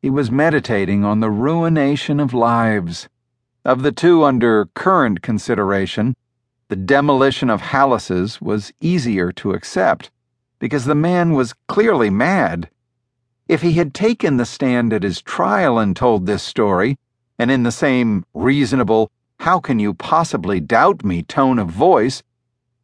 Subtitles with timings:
[0.00, 3.08] he was meditating on the ruination of lives.
[3.64, 6.14] Of the two under current consideration,
[6.68, 10.10] the demolition of Hallas's was easier to accept
[10.58, 12.68] because the man was clearly mad.
[13.48, 16.98] If he had taken the stand at his trial and told this story,
[17.38, 19.10] and in the same reasonable,
[19.40, 22.22] how can you possibly doubt me tone of voice,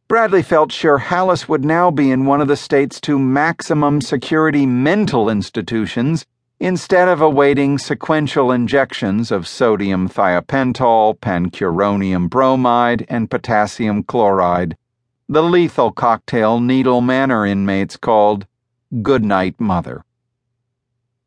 [0.07, 4.65] Bradley felt sure Hallas would now be in one of the state's two maximum security
[4.65, 6.25] mental institutions
[6.59, 14.77] instead of awaiting sequential injections of sodium thiopental, pancuronium bromide, and potassium chloride,
[15.27, 18.45] the lethal cocktail Needle Manor inmates called
[19.01, 20.05] Goodnight Mother.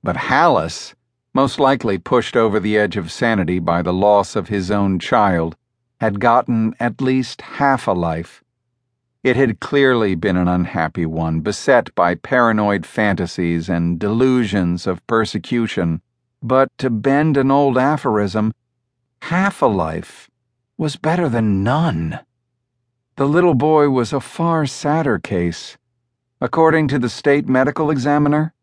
[0.03, 0.95] But Hallas,
[1.35, 5.57] most likely pushed over the edge of sanity by the loss of his own child,
[6.01, 8.43] had gotten at least half a life.
[9.29, 16.01] It had clearly been an unhappy one, beset by paranoid fantasies and delusions of persecution.
[16.43, 18.55] But to bend an old aphorism,
[19.21, 20.31] half a life
[20.79, 22.21] was better than none.
[23.17, 25.77] The little boy was a far sadder case.
[26.41, 28.55] According to the state medical examiner,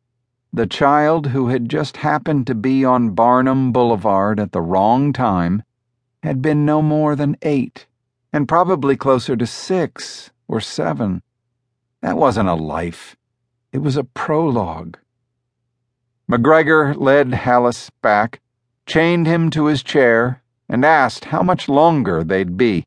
[0.52, 5.62] the child who had just happened to be on Barnum Boulevard at the wrong time
[6.24, 7.86] had been no more than eight,
[8.34, 11.22] and probably closer to six or seven.
[12.02, 13.16] That wasn't a life,
[13.72, 14.98] it was a prologue.
[16.30, 18.42] McGregor led Hallas back,
[18.86, 22.86] chained him to his chair, and asked how much longer they'd be.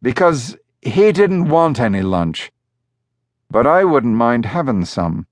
[0.00, 2.50] Because he didn't want any lunch.
[3.50, 5.26] But I wouldn't mind having some.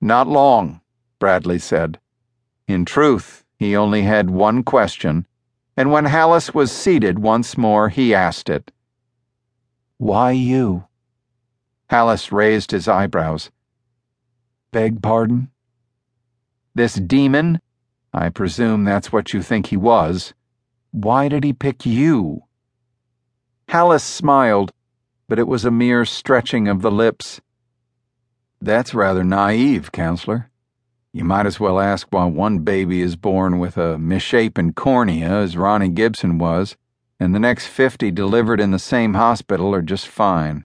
[0.00, 0.80] Not long,
[1.18, 1.98] Bradley said.
[2.66, 5.26] In truth, he only had one question,
[5.76, 8.70] and when Hallas was seated once more, he asked it.
[10.00, 10.84] Why you?
[11.90, 13.50] Hallas raised his eyebrows.
[14.72, 15.50] Beg pardon?
[16.74, 17.60] This demon,
[18.10, 20.32] I presume that's what you think he was,
[20.90, 22.44] why did he pick you?
[23.68, 24.72] Hallas smiled,
[25.28, 27.42] but it was a mere stretching of the lips.
[28.58, 30.48] That's rather naive, counselor.
[31.12, 35.58] You might as well ask why one baby is born with a misshapen cornea, as
[35.58, 36.78] Ronnie Gibson was,
[37.20, 40.64] and the next 50 delivered in the same hospital are just fine.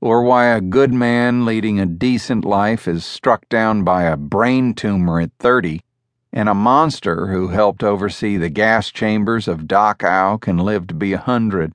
[0.00, 4.74] Or why a good man leading a decent life is struck down by a brain
[4.74, 5.80] tumor at 30,
[6.32, 11.12] and a monster who helped oversee the gas chambers of Auschwitz can live to be
[11.12, 11.72] a hundred.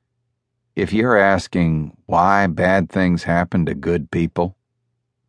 [0.75, 4.57] If you're asking why bad things happen to good people,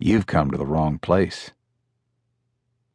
[0.03, 1.51] You've come to the wrong place.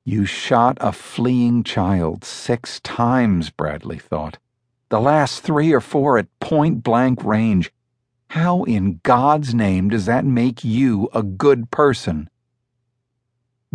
[0.04, 4.40] You shot a fleeing child six times, Bradley thought.
[4.90, 7.72] The last three or four at point blank range.
[8.30, 12.30] How in God's name does that make you a good person?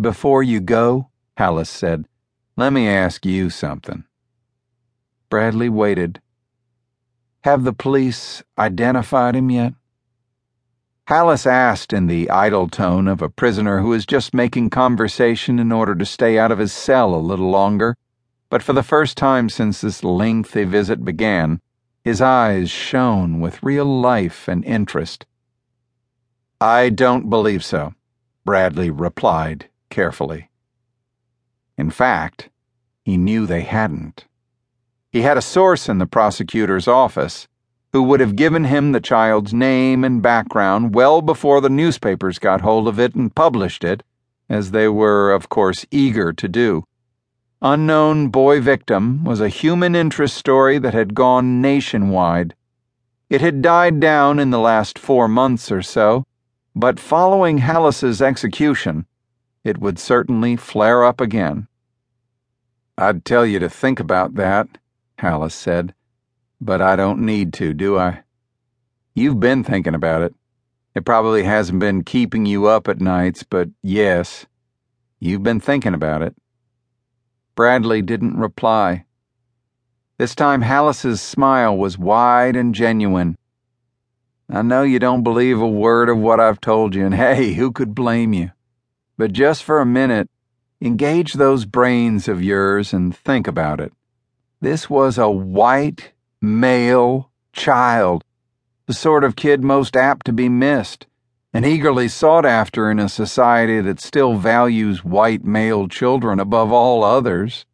[0.01, 2.07] Before you go, Hallas said,
[2.57, 4.05] let me ask you something.
[5.31, 6.21] Bradley waited.
[7.45, 9.73] Have the police identified him yet?
[11.09, 15.73] Hallas asked in the idle tone of a prisoner who is just making conversation in
[15.73, 17.97] order to stay out of his cell a little longer,
[18.51, 21.61] but for the first time since this lengthy visit began,
[22.05, 25.25] his eyes shone with real life and interest.
[26.61, 27.95] I don't believe so,
[28.45, 30.51] Bradley replied carefully.
[31.79, 32.51] In fact,
[33.05, 34.27] he knew they hadn't.
[35.11, 37.49] He had a source in the prosecutor's office
[37.93, 42.61] who would have given him the child's name and background well before the newspapers got
[42.61, 44.03] hold of it and published it,
[44.49, 46.85] as they were, of course, eager to do.
[47.63, 52.55] Unknown Boy Victim was a human interest story that had gone nationwide.
[53.29, 56.25] It had died down in the last four months or so,
[56.75, 59.05] but following Hallas's execution,
[59.63, 61.69] it would certainly flare up again.
[62.97, 64.67] I'd tell you to think about that,
[65.19, 65.93] Hallas said.
[66.63, 68.23] But I don't need to, do I?
[69.15, 70.35] You've been thinking about it.
[70.95, 74.47] It probably hasn't been keeping you up at nights, but yes,
[75.19, 76.35] you've been thinking about it.
[77.61, 79.05] Bradley didn't reply.
[80.17, 83.37] This time Hallas's smile was wide and genuine.
[84.49, 87.71] I know you don't believe a word of what I've told you, and hey, who
[87.71, 88.53] could blame you?
[89.19, 90.31] But just for a minute,
[90.81, 93.93] engage those brains of yours and think about it.
[94.63, 98.25] This was a white, male child,
[98.87, 101.07] the sort of kid most apt to be missed
[101.53, 107.03] and eagerly sought after in a society that still values white male children above all
[107.03, 107.67] others.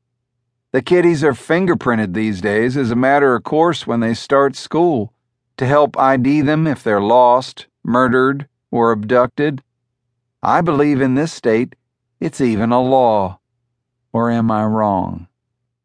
[0.73, 5.13] The kiddies are fingerprinted these days as a matter of course when they start school
[5.57, 9.63] to help ID them if they're lost, murdered, or abducted.
[10.43, 11.75] I believe in this state
[12.21, 13.41] it's even a law.
[14.13, 15.29] Or am I wrong?